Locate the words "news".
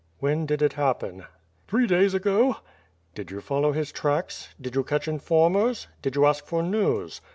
6.63-7.21